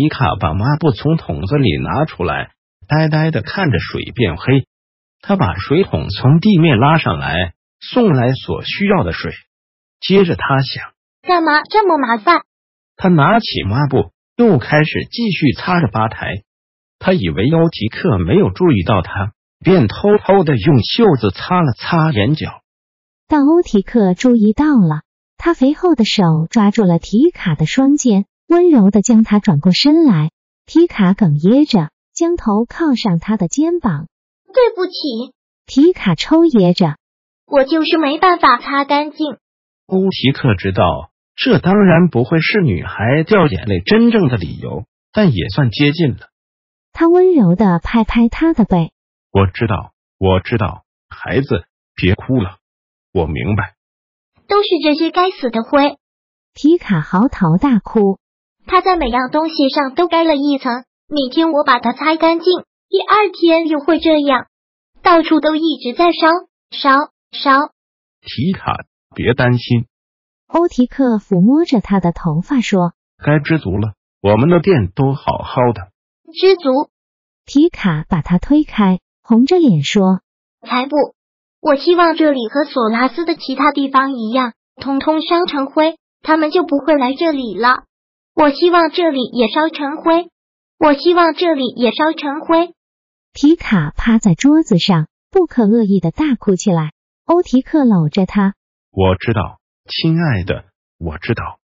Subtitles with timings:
[0.00, 2.52] 皮卡把抹布从桶子里拿出来，
[2.88, 4.64] 呆呆的看着水变黑。
[5.20, 9.30] 他把水桶从地面拉上来，送来所需要的水。
[10.00, 12.40] 接着他想，干嘛这么麻烦？
[12.96, 16.44] 他拿起抹布，又开始继续擦着吧台。
[16.98, 22.62] 他以为欧提克没有注意到他，便偷偷的用袖子擦了擦眼角。
[23.28, 25.02] 但欧提克注意到了，
[25.36, 28.24] 他肥厚的手抓住了提卡的双肩。
[28.50, 30.32] 温柔的将他转过身来，
[30.66, 34.08] 皮卡哽咽着将头靠上他的肩膀。
[34.52, 35.32] 对不起，
[35.66, 36.96] 皮卡抽噎着，
[37.46, 39.36] 我就是没办法擦干净。
[39.86, 46.30] 欧提克知道，这当然不会是女孩掉眼泪真正的理由，但也算接近了。
[46.92, 48.90] 他温柔的拍拍他的背，
[49.30, 52.56] 我知道，我知道，孩子，别哭了，
[53.12, 53.76] 我明白。
[54.48, 55.98] 都是这些该死的灰！
[56.52, 58.18] 皮卡嚎啕大哭。
[58.66, 62.46] 他在每样东西上都盖了一层，每天我把它擦干净，
[62.88, 64.46] 第二天又会这样，
[65.02, 66.28] 到处都一直在烧
[66.70, 67.72] 烧烧。
[68.22, 68.84] 提卡，
[69.14, 69.86] 别担心。
[70.46, 75.88] 欧提克抚摸着他的头发说：“该知足了，我们的店都好好的。”
[76.32, 76.90] 知足。
[77.46, 80.20] 提卡把他推开，红着脸说
[80.66, 80.96] ：“才不！
[81.60, 87.84] 我希望这里和索拉斯的其他地方一样，通通烧成灰，他们就不会来这里了。”
[88.34, 90.30] 我希望这里也烧成灰，
[90.78, 92.74] 我希望这里也烧成灰。
[93.32, 96.92] 皮卡趴在桌子上，不可恶意的大哭起来。
[97.24, 98.54] 欧提克搂着他，
[98.90, 100.64] 我知道，亲爱的，
[100.98, 101.60] 我知道。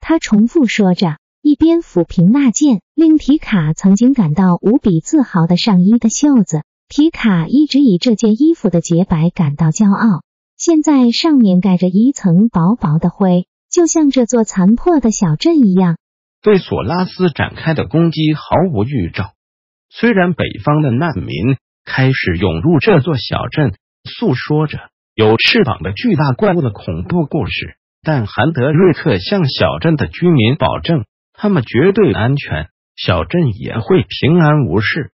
[0.00, 6.62] 他重复说着，一边抚平那件令皮卡曾经感到无比自豪的上衣的袖子。
[6.88, 10.22] 皮卡一直以这件衣服的洁白感到骄傲，
[10.56, 13.46] 现在上面盖着一层薄薄的灰，
[13.78, 15.98] 就像这座残破的小镇一样。
[16.42, 19.34] 对索拉斯展开的攻击毫无预兆。
[19.88, 21.30] 虽然北方的难民
[21.84, 35.12] 开始涌入这座小镇，诉说着有翅膀的巨大怪物的恐怖故事，但韩德瑞克向小镇的居民保证，他们绝对安全，小镇也会平安无事。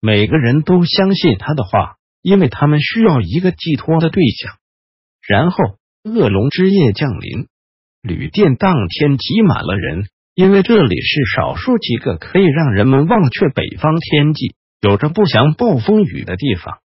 [0.00, 4.54] 每个人都相信他的话，因为他们需要一个寄托的对象。
[5.26, 5.56] 然后，
[6.04, 7.48] 恶龙之夜降临，
[8.04, 10.04] 旅店当天挤满了人。
[10.34, 16.78] 因为这里是少数几个可以让人们忘却北方天际、有着不祥暴风雨的地方，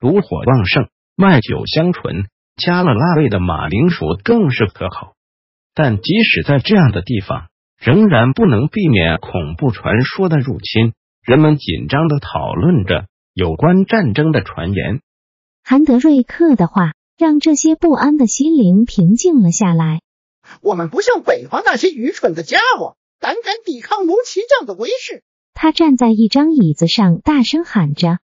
[0.00, 2.24] 炉火旺盛，麦酒香醇，
[2.56, 5.12] 加了辣味的马铃薯更是可口。
[5.74, 7.48] 但即使在这样的地方，
[7.78, 10.94] 仍然不能避免恐怖传说的入侵。
[11.22, 13.04] 人们紧张的讨论着
[13.34, 15.00] 有关战争的传言。
[15.62, 20.00] 韩德瑞克的话让这些不安的心灵平静了下来。
[20.60, 25.22] 我们不像北方那些愚蠢的家伙，胆敢抵抗龙骑将的威势。
[25.54, 28.18] 他站在一张椅子上，大声喊着：“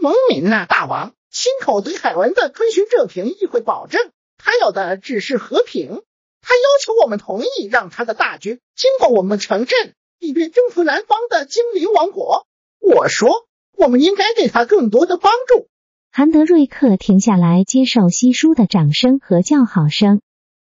[0.00, 6.02] 蒙敏啊，大王，亲口对海文的遵循这瓶议会保证，他要的只是和平。
[6.40, 12.46] 他要求我们同意让他的大军经过我们城镇，以便征服南方的精灵王国。
[12.80, 13.46] 我说，
[13.76, 15.68] 我们应该给他更多的帮助。”
[16.10, 20.22] 韩德瑞克停下来，接受稀疏的掌声和叫好声。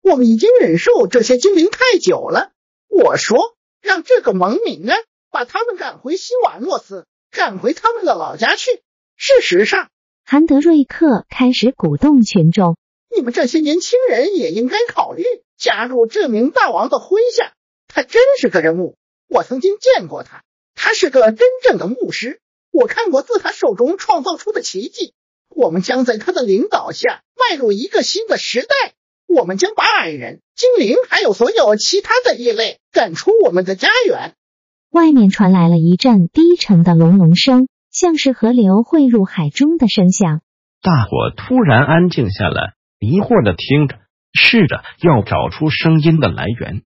[0.01, 2.51] 我们已经忍受这些精灵太久了。
[2.88, 4.94] 我说，让这个蒙敏呢，
[5.29, 8.81] 把他们赶回西瓦诺斯，赶回他们的老家去。
[9.16, 9.89] 事实上，
[10.25, 12.77] 韩德瑞克开始鼓动群众：
[13.15, 15.24] 你们这些年轻人也应该考虑
[15.57, 17.53] 加入这名大王的麾下。
[17.88, 20.44] 他真是个人物，我曾经见过他，
[20.75, 22.39] 他是个真正的牧师。
[22.71, 25.13] 我看过自他手中创造出的奇迹。
[25.50, 28.94] 我们将在他的领导下迈入一个新的时代。
[29.36, 34.33] 我们将把矮人、精灵还有所有其他的异类赶出我们的家园。
[34.92, 40.42] 外面传来了一阵低沉的隆隆声，像是河流汇入海中的声响。
[40.81, 44.00] 大伙突然安静下来，疑惑的听着，
[44.33, 46.84] 试着要找出声音的来源。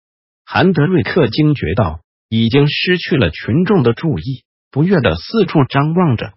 [0.45, 6.33] 韩德瑞克惊觉到已经失去了群众的注意，不悦的四处张望着。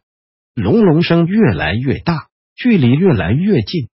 [0.55, 2.27] 隆隆声越来越大，
[2.57, 3.89] 距离越来越近。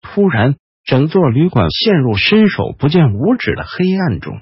[0.00, 0.56] 突然。
[0.90, 4.40] 整座旅馆陷入伸手不见五指的黑暗中。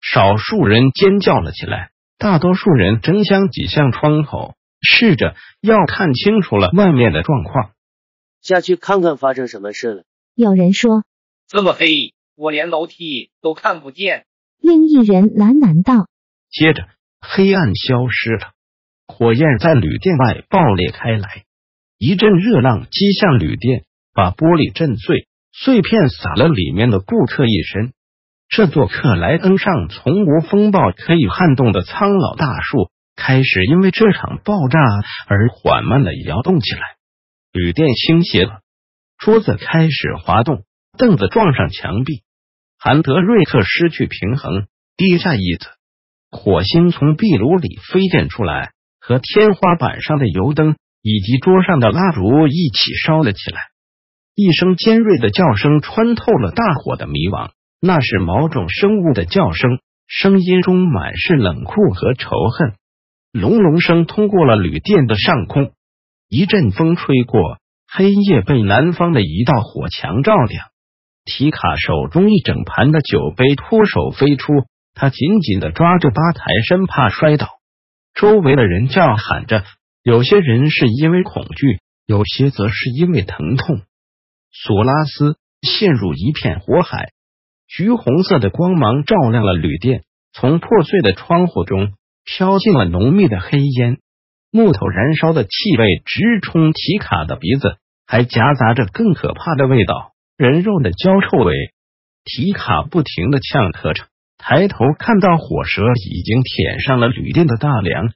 [0.00, 7.72] 少数人尖叫了起来，大多数人争相挤向窗口，试着要看清楚了外面的状况。
[8.40, 10.04] 下去看看发生什么事了。
[10.36, 11.02] 有人说，
[11.48, 14.26] 这么黑，我连楼梯都看不见。
[14.60, 16.06] 另一人喃喃道。
[16.52, 16.86] 接着，
[17.20, 18.52] 黑暗消失了，
[19.08, 21.42] 火焰在旅店外爆裂开来，
[21.98, 27.92] 一阵热浪击向旅店，把玻璃震碎，碎片洒了里面的顾客一身。
[28.48, 34.78] 这座克莱恩上从无风暴可以撼动的苍老大树，开始因为这场爆炸
[35.28, 36.80] 而缓慢的摇动起来。
[37.52, 38.60] 旅店倾斜了，
[39.18, 40.64] 桌子开始滑动，
[40.98, 42.22] 凳子撞上墙壁。
[42.78, 45.68] 韩德瑞克失去平衡，跌下椅子。
[46.30, 53.60] 火星从壁炉里飞溅出来，和天花板上的油灯以及桌上的蜡烛一起烧了起来。
[54.40, 62.72] 一声尖锐的叫声穿透了大火的迷惘，那是某种生物的叫声，声音中满是冷酷和仇恨。
[63.32, 65.72] 隆隆声通过了旅店的上空，
[66.30, 70.64] 一阵风吹过，黑夜被南方的一道火墙照亮。
[71.26, 74.54] 提卡手中一整盘的酒杯脱手飞出。
[74.94, 77.46] 他紧紧的抓着吧台，生怕摔倒。
[78.14, 79.64] 周围的人叫喊着，
[80.02, 83.82] 有些人是因为恐惧，有些则是因为疼痛。
[84.52, 87.12] 索拉斯陷入一片火海，
[87.66, 90.02] 橘红色的光芒照亮了旅店，
[90.32, 91.92] 从破碎的窗户中
[92.24, 93.98] 飘进了浓密的黑烟，
[94.50, 97.76] 木头燃烧的气味直冲提卡的鼻子，
[98.06, 101.54] 还夹杂着更可怕的味道——人肉的焦臭味。
[102.24, 104.04] 提卡不停的呛咳着。
[104.42, 108.10] 抬头看到火舌已经舔上了旅店的大梁，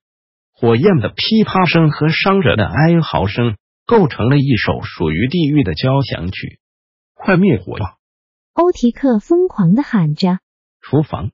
[0.55, 6.59] 火焰的噼啪声和伤者的哀嚎声构成了一首属于地狱的交响曲。
[7.15, 7.97] 快灭火吧！
[8.53, 10.39] 欧提克疯狂的喊着。
[10.81, 11.31] 厨房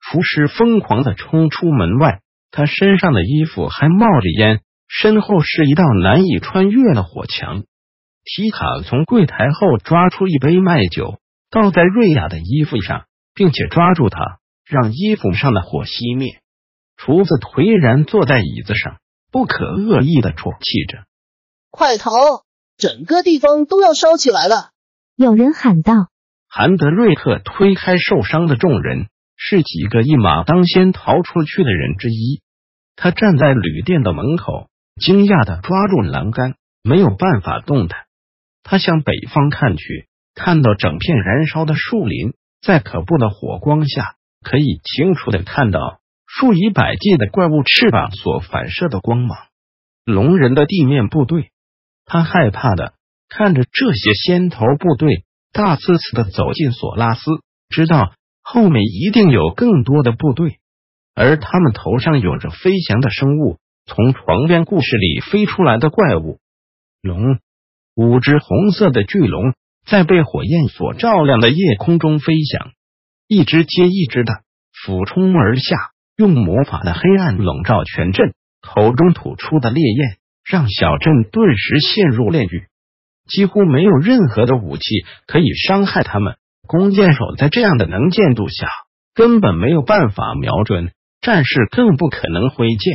[0.00, 7.64] 厨师疯狂的冲出门外，他身上的衣服还冒着烟，身后是一道难以穿越的火墙。
[8.24, 13.06] 提卡从柜台后抓出一杯麦酒，倒在瑞亚的衣服上。
[13.34, 16.42] 并且抓住他，让衣服上的火熄灭。
[16.98, 18.98] 厨子颓然坐在椅子上，
[19.30, 21.04] 不可恶意的啜泣着
[21.72, 22.12] ：“快逃！
[22.76, 24.70] 整个地方都要烧起来了！”
[25.16, 25.94] 有人喊道。
[26.48, 32.42] 韩德瑞克推开受伤的众人，是几个一马当先逃出去的人之一。
[32.94, 34.68] 他站在旅店的门口，
[35.00, 38.00] 惊讶的抓住栏杆，没有办法动弹。
[38.62, 42.34] 他向北方看去，看到整片燃烧的树林。
[42.60, 49.38] 在可怖的火光下，可以清楚的看到数以百计的怪物翅膀所反射的光芒。
[50.04, 51.51] 龙人的地面部队，
[52.04, 52.94] 他害怕的
[53.28, 57.22] 看着这些先头部队大呲呲的走进索拉斯，
[57.68, 60.58] 知道后面一定有更多的部队，
[61.14, 66.38] 而他们头上有着飞翔的生物，从床边故事里飞出来的怪物
[67.00, 67.38] 龙，
[67.94, 69.54] 五只红色的巨龙。
[69.84, 72.70] 在被火焰所照亮的夜空中飞翔，
[73.26, 74.32] 一只接一只的
[74.72, 78.32] 俯冲而下，用魔法的黑暗笼罩全镇。
[78.60, 82.66] 口中吐出的烈焰让小镇顿时陷入炼狱，
[83.28, 84.82] 几乎没有任何的武器
[85.26, 86.36] 可以伤害他们。
[86.66, 88.68] 弓箭手在这样的能见度下
[89.14, 92.94] 根本没有办法瞄准，战士更不可能挥剑。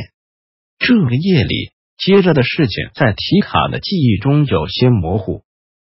[0.78, 5.42] 这个夜里，接着的事情在提卡的记忆中有些模糊。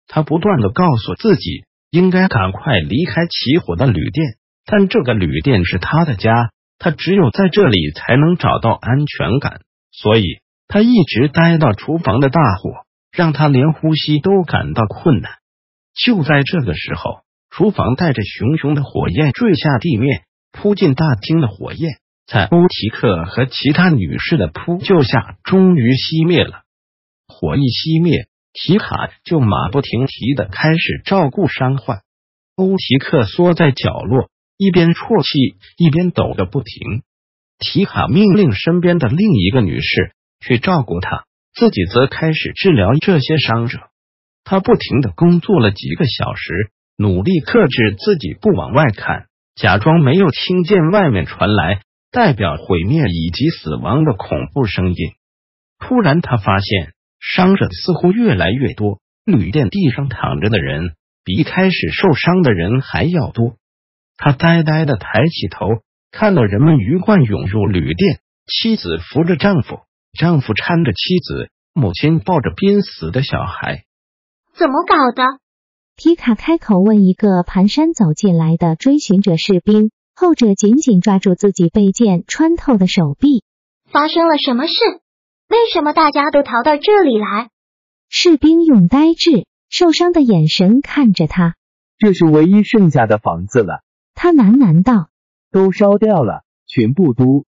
[0.09, 4.27] 他不断的告诉自己，应该赶快离开起火的旅店，
[4.65, 9.61] 但这个旅店是他的家，他只有在这里才能找到安全感，
[9.93, 10.25] 所以
[10.69, 15.33] 他一直待到厨房的大火，让他连呼吸都感到困难。
[15.95, 17.21] 就在这个时候，
[17.51, 26.63] 厨房带着熊熊的火焰坠下地面，扑进大厅的火焰，在欧提克和其他女士的扑救下，终于熄灭了。
[27.29, 28.29] 火一熄灭。
[28.59, 32.01] 提卡就马不停蹄的开始照顾伤患。
[32.55, 37.03] 欧提克缩在角落，一边啜泣，一边抖个不停。
[37.59, 41.25] 提卡命令身边的另一个女士去照顾他，
[41.55, 43.79] 自己则开始治疗这些伤者。
[44.45, 54.97] 他不停的工作了几个小时，努力克制自己不往外看，假装没有听见外面传来代表毁灭以及死亡的恐怖声音。
[55.79, 56.93] 突然，他发现。
[57.19, 60.93] 伤者似乎越来越多，旅店地上躺着的人
[61.25, 63.57] 比一开始受伤的人还要多。
[64.19, 65.67] 他呆呆的抬起头，
[66.13, 69.81] 看到人们鱼贯涌入旅店，妻子扶着丈夫，
[70.17, 73.85] 丈夫搀着妻子，母亲抱着濒死的小孩。
[74.55, 75.23] 怎么搞的？
[75.95, 83.45] 皮卡开口问一个蹒跚走进来的追寻者士兵，后者紧紧抓住自己被剑穿透的手臂。
[83.91, 84.75] 发生了什么事？
[85.49, 87.51] 为什么大家都逃到这里来？
[88.09, 91.55] 士兵用呆滞、受伤的眼神看着他。
[91.99, 93.83] 这是唯一剩下的房子了。
[94.15, 95.09] 他喃喃道
[95.53, 97.45] ：“都烧掉了，全部都……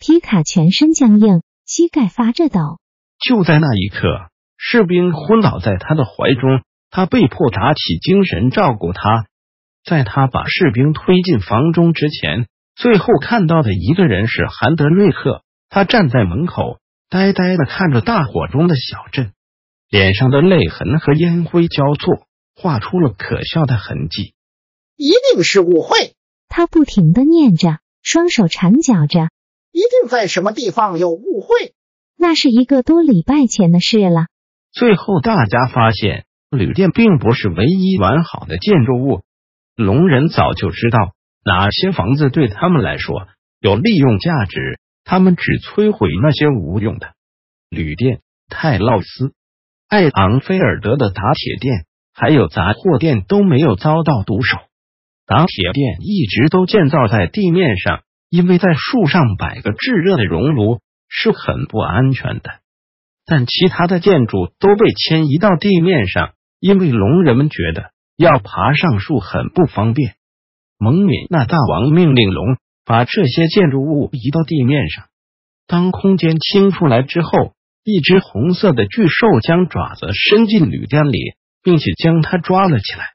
[0.00, 2.80] 不！”皮卡全身僵硬，膝盖发着抖。
[3.20, 9.26] 就在那一刻，士兵昏倒在他的怀中，他被迫打起精神照顾他。
[9.84, 15.42] 在他把士兵推进房中之前，最后看到的一个人是韩德瑞克。
[15.68, 16.78] 他站在门口，
[17.08, 19.32] 呆呆的看着大火中的小镇，
[19.88, 22.26] 脸上的泪痕和烟灰交错，
[22.56, 24.34] 画出了可笑的痕迹。
[24.96, 26.14] 一定是误会，
[26.48, 29.28] 他不停的念着，双手缠绞着。
[29.72, 31.74] 一定在什么地方有误会。
[32.16, 34.26] 那是一个多礼拜前的事了。
[34.72, 39.22] 最后，大家发现旅店并不是唯一完好的建筑物。
[39.74, 40.98] 龙人早就知道
[41.44, 43.26] 哪些房子对他们来说
[43.60, 47.14] 有利用价值，他们只摧毁那些无用的。
[47.70, 49.32] 旅店、泰劳斯、
[49.88, 54.58] 艾昂菲尔德的打铁店还有杂货店都没有遭到毒手。
[55.24, 62.50] 打铁店一直都建造在地面上，因为在树上摆个炙热的熔炉是很不安全的。
[63.26, 67.90] 但其他的建筑都被迁移到地面上，因为龙人们觉得。
[68.20, 70.12] 要爬上树很不方便。
[70.78, 75.06] 蒙敏那大王命令龙把这些建筑物移到地面上。
[75.66, 81.18] 当空间清出来之后，一只红色的巨兽将爪子伸进旅店里，
[81.62, 83.06] 并且将它抓了起来。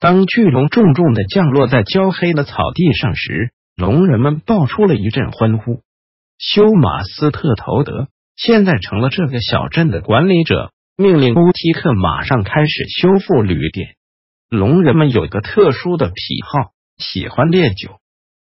[0.00, 5.80] 当巨龙重重的降落在焦黑的草地上时，龙人们爆出了一阵欢呼。
[6.36, 13.96] 休马斯特头德现在成了这个小镇的管理者，命令欧提克马上开始修复旅店。
[14.50, 17.98] 龙人们有个特殊的癖好，喜欢烈酒。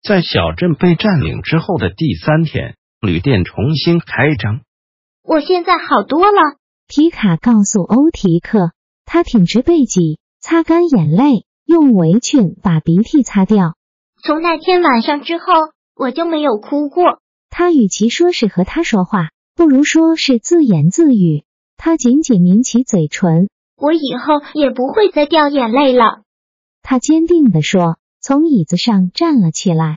[0.01, 4.61] 在小镇被占领之后的第三天，旅店重新开张。
[5.23, 6.57] 我现在好多了，
[6.87, 8.71] 皮卡告诉欧提克。
[9.05, 13.76] 他挺直背脊，擦干眼泪，用围裙把鼻涕擦掉。
[14.27, 15.45] 从那天晚上之后，
[15.95, 17.21] 我就没有哭过。
[17.49, 21.45] 他与其说是和他说话，不如说是自言自语。
[21.77, 23.47] 他紧紧抿起嘴唇。
[23.77, 26.23] 我以后也不会再掉眼泪了，
[26.81, 29.95] 他坚定地说，从椅子上站了起来。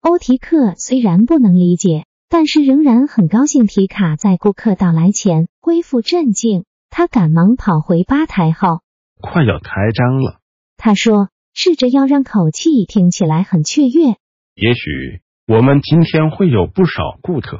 [0.00, 6.66] 欧提克虽然不能理解，但是仍然很高兴提卡在顾客到来前恢复镇静。
[6.88, 8.78] 他赶忙跑回吧台后，
[9.20, 10.38] 快要开张了，
[10.76, 14.16] 他说，试着要让口气听起来很雀跃。
[14.54, 17.58] 也许我们今天会有不少顾客。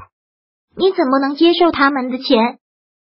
[0.76, 2.58] 你怎么能接受他们的钱？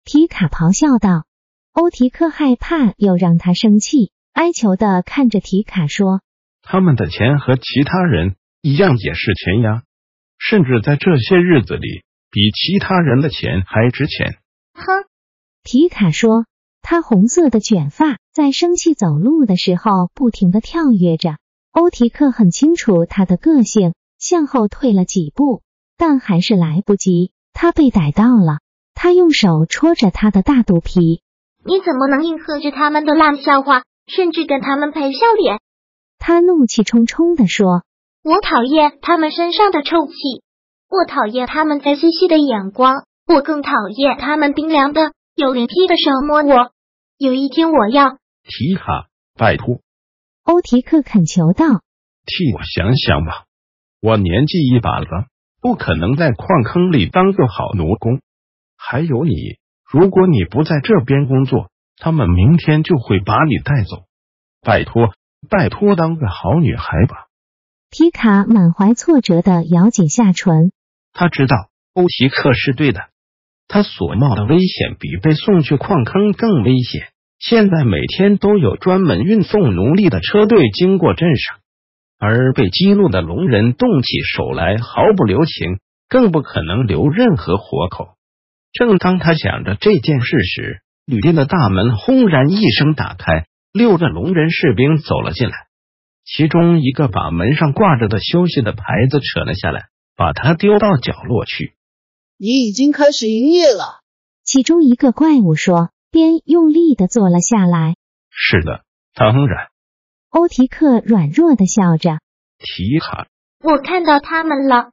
[0.04, 1.24] 皮卡咆哮道。
[1.72, 6.20] 欧提克害怕又让他生气，哀求的看着提卡说
[6.60, 9.82] ：“他们的钱和其他人一样也是钱呀，
[10.38, 14.36] 甚至在这些日子里，比其他人的钱还值钱。”
[14.74, 14.84] 哼，
[15.62, 16.44] 提卡说，
[16.82, 21.36] 他红色的卷发在生气走路的时候不停的跳跃着。
[21.72, 25.62] 欧提克很清楚他的个性，向后退了几步，
[25.96, 28.58] 但还是来不及，他被逮到了。
[28.94, 31.22] 他用手戳着他的大肚皮。
[31.64, 35.60] 你怎么能应和着他们的烂笑话，甚至跟他们赔笑脸？
[36.18, 37.84] 他怒气冲冲地说
[38.22, 40.42] ：“我讨厌他们身上的臭气，
[40.90, 46.72] 我讨厌他们在嬉戏的眼光，我更讨厌他们冰凉的、有灵癖的手摸我。
[47.18, 48.18] 有一天我要……
[48.42, 49.80] 提卡，拜托。”
[50.44, 51.66] 欧提克恳求道
[52.26, 53.44] ：“替我想想吧，
[54.00, 55.26] 我年纪一把了，
[55.60, 58.20] 不可能在矿坑里当个好奴工。
[58.76, 59.58] 还有你。”
[59.92, 64.06] 如果你不在这边工作，他们明天就会把你带走。
[64.62, 65.12] 拜托，
[65.50, 67.26] 拜托，当个好女孩吧。
[67.90, 70.72] 皮卡满怀挫折的咬紧下唇。
[71.12, 73.10] 他知道欧提克是对的，
[73.72, 77.04] 他所冒的危险比被送去矿坑更危险。
[77.38, 81.56] 现在每天都有专门运送奴隶的车队经过镇上，
[82.18, 88.08] 而被激怒的龙人动起手来毫不留情，更不可能留任何活口。
[88.74, 95.54] 正当他想着这件事时，旅店的大门轰然一声打开，六个龙人士兵走了进来。
[96.26, 101.72] 其中一个把门上挂着的休息的牌子扯了下来，把它丢到角落去。
[102.44, 104.00] 你已经开始营业了。
[104.42, 107.94] 其中一个怪物说，边用力的坐了下来。
[108.30, 108.82] 是的，
[109.14, 109.68] 当然。
[110.28, 112.18] 欧提克软弱的笑着。
[112.58, 113.28] 提卡，
[113.60, 114.90] 我看到他们了。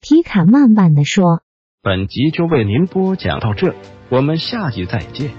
[0.00, 1.42] 提卡慢慢的说。
[1.82, 3.74] 本集就为您播讲到这，
[4.08, 5.34] 我们下集再见。